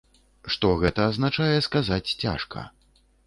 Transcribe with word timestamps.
Што 0.53 0.69
гэта 0.83 1.01
азначае, 1.09 1.57
сказаць 1.67 2.15
цяжка. 2.25 2.65